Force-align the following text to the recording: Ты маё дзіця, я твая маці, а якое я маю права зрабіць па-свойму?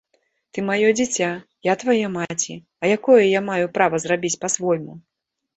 Ты 0.53 0.61
маё 0.69 0.87
дзіця, 0.99 1.27
я 1.67 1.73
твая 1.83 2.07
маці, 2.17 2.53
а 2.85 2.91
якое 2.97 3.21
я 3.37 3.41
маю 3.51 3.65
права 3.77 3.95
зрабіць 4.07 4.37
па-свойму? 4.47 4.93